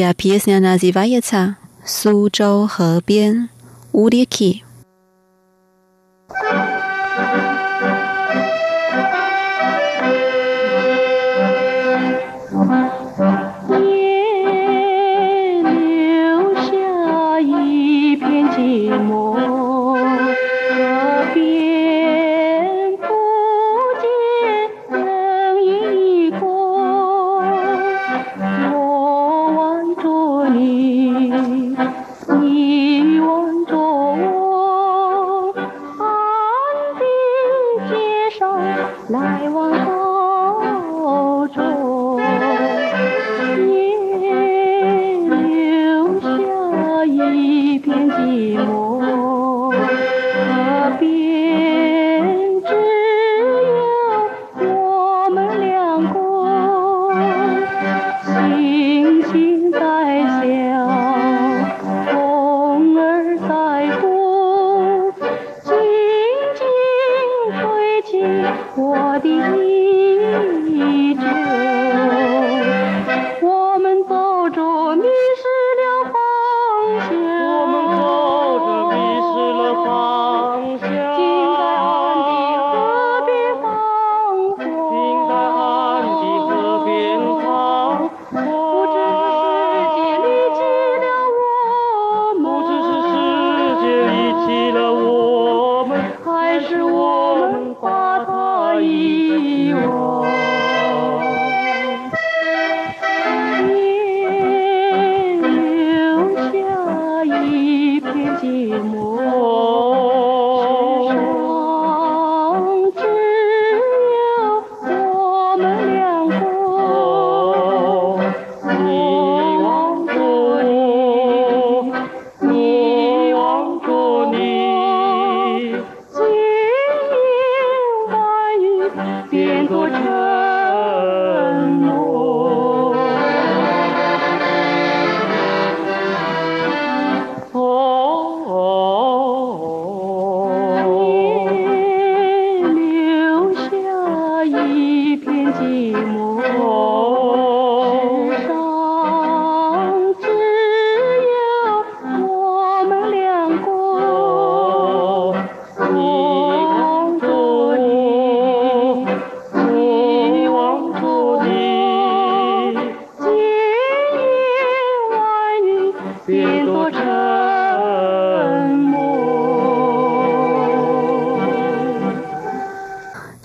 [0.00, 0.78] 下篇是哪？
[0.78, 1.56] 是哪一场？
[1.84, 3.50] 苏州河边，
[3.92, 4.62] 乌里克。
[39.08, 42.20] 来往道中。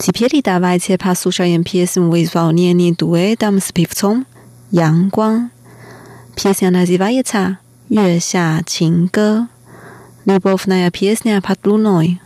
[0.08, 4.24] 一片里大瓦切帕苏少爷，皮斯姆微笑，年年多哎，他们是皮肤松，
[4.70, 5.49] 阳光，
[6.36, 9.47] 皮斯扬那吉瓦一茶，月下情歌，
[10.24, 12.20] 六波夫那亚皮斯尼亚帕鲁诺伊。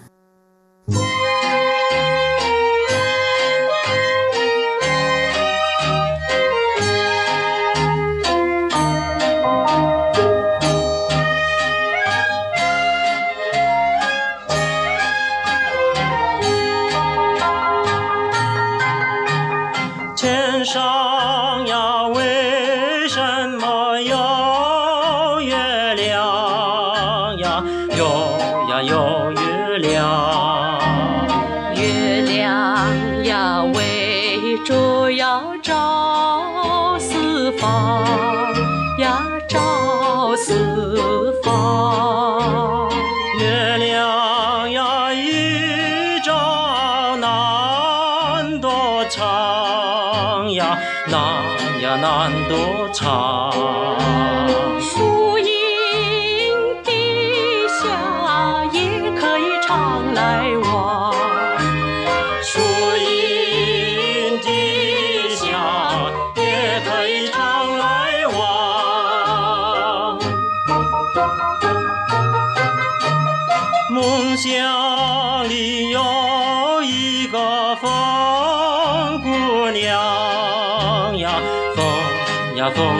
[82.72, 82.95] 风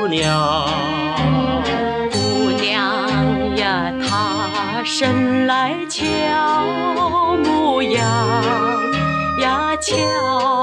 [0.00, 0.66] 姑娘
[2.10, 6.04] 姑娘呀她生来俏
[7.44, 8.02] 模样
[9.40, 10.53] 呀俏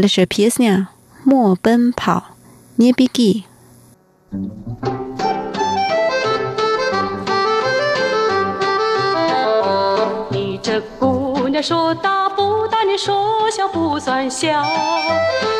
[0.00, 0.86] 的是 pisna
[1.24, 2.36] 莫奔跑
[2.76, 3.44] 捏鼻涕
[10.30, 14.48] 你这姑娘说大不大你说小不算小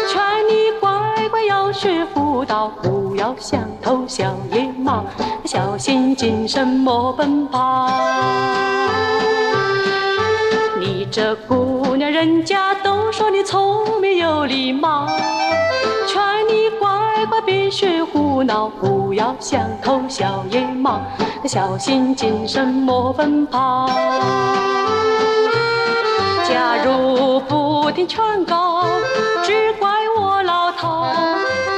[0.08, 5.04] 劝你乖乖要学妇道不要像头小野马
[5.44, 7.90] 小心谨慎莫奔跑
[10.80, 13.69] 你这姑娘人家都说你聪
[14.40, 15.06] 有礼貌，
[16.06, 16.18] 劝
[16.48, 16.88] 你乖
[17.26, 20.98] 乖别学胡闹，不要像头小野猫，
[21.44, 23.86] 小心谨慎莫奔跑。
[26.48, 28.86] 假如不听劝告，
[29.42, 31.06] 只怪我老套。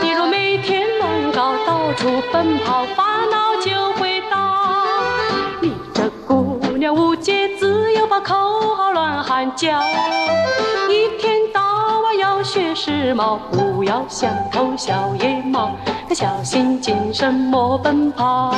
[0.00, 4.38] 你若每天乱搞，到处奔跑，烦恼就会到。
[5.60, 8.36] 你这姑娘无节自由，把口
[8.76, 9.80] 号乱喊叫，
[12.52, 15.74] 学时髦，不要像头小野猫，
[16.10, 18.54] 小心谨慎莫奔跑。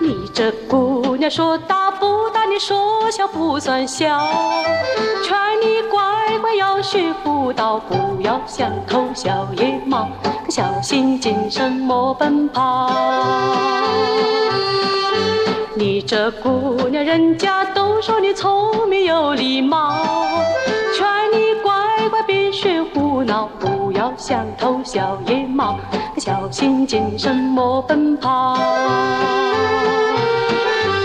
[0.00, 1.85] 你这姑娘说道，
[2.58, 4.06] 说小不算小，
[5.22, 10.08] 劝你乖乖要学妇道，不要像头小野猫，
[10.48, 12.90] 小心谨慎莫奔跑。
[15.74, 19.98] 你这姑娘，人家都说你聪明有礼貌，
[20.96, 25.78] 劝你乖乖别学胡闹，不要像头小野猫，
[26.16, 28.56] 小心谨慎莫奔跑。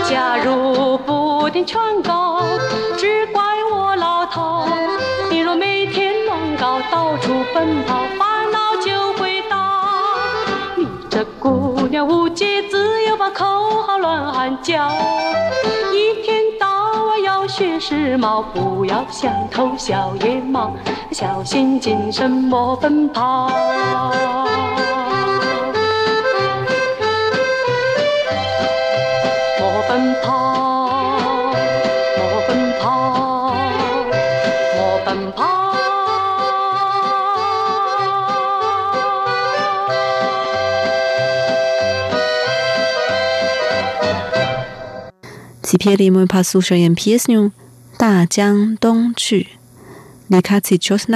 [0.08, 1.21] 假如不
[1.52, 2.40] 听劝告，
[2.96, 4.66] 只怪我老头。
[5.30, 9.82] 你若每天乱搞，到处奔跑，烦恼就会到。
[10.76, 13.44] 你这姑娘无节自由，把口
[13.82, 14.92] 号乱喊叫，
[15.92, 20.72] 一天到晚要学时髦，不要像头小野猫，
[21.10, 23.52] 小心谨慎莫奔跑。
[45.71, 47.51] Теперь мы послушаем песню
[47.97, 49.49] «大江东去».
[50.29, 51.07] Летать сейчас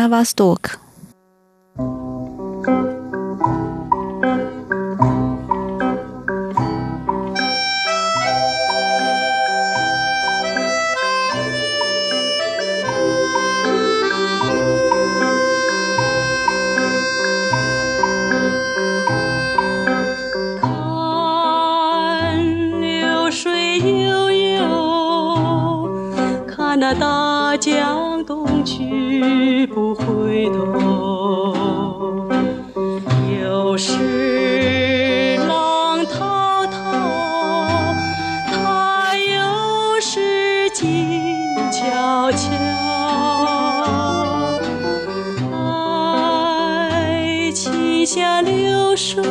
[29.27, 31.53] 去不回头。
[33.43, 37.93] 有时浪滔滔，
[38.47, 40.21] 它又小
[42.31, 42.55] 桥，
[45.53, 49.25] 爱情像流水，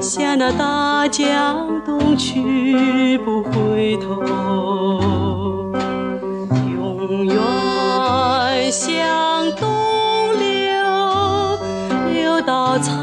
[0.00, 4.22] 向那大江东去不回头，
[12.72, 13.01] 我曾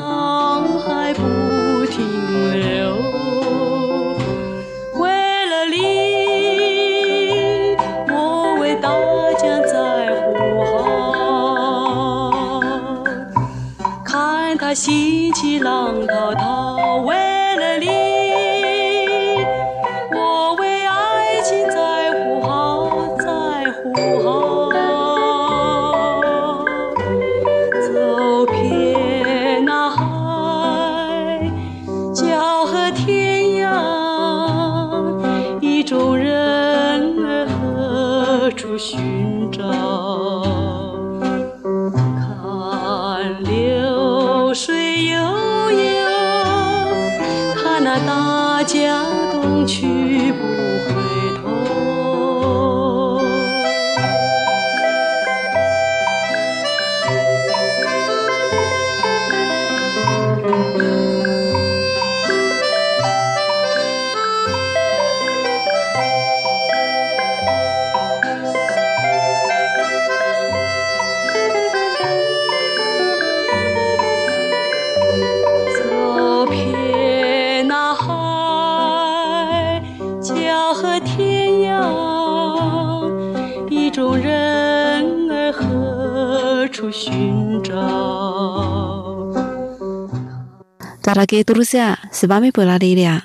[91.29, 93.21] Дорогие друзья, с вами была Лилия.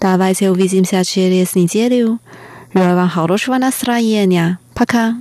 [0.00, 2.18] Давайте увидимся через неделю.
[2.72, 4.58] Желаю вам хорошего настроения.
[4.74, 5.14] Пока.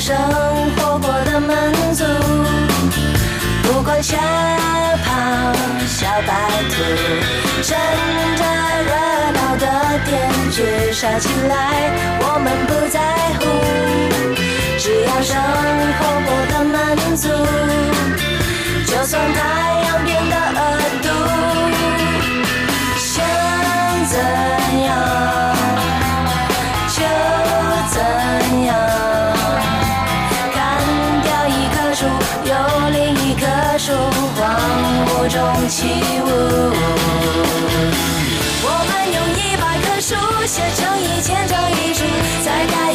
[0.00, 0.16] 生
[0.76, 2.04] 活过得满足，
[3.64, 5.52] 不管小跑
[5.88, 6.32] 小白
[6.70, 6.74] 兔，
[7.62, 7.76] 趁
[8.36, 8.42] 着
[8.86, 8.90] 热
[9.32, 9.64] 闹的
[10.06, 11.52] 点剧杀起来，
[12.20, 12.96] 我们不在
[13.40, 13.42] 乎，
[14.78, 15.34] 只要生
[15.98, 16.76] 活过得满
[17.16, 17.28] 足，
[18.86, 19.38] 就算太
[19.82, 20.60] 阳变得恶
[21.02, 21.06] 毒，
[35.68, 36.26] 起舞。
[38.64, 40.14] 我们用一百棵树
[40.46, 42.04] 写成一千张遗书，
[42.42, 42.87] 再盖